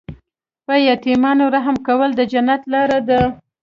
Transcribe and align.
په 0.65 0.73
یتیمانو 0.87 1.45
رحم 1.55 1.77
کول 1.87 2.09
د 2.15 2.21
جنت 2.31 2.61
لاره 2.73 2.99
ده. 3.09 3.21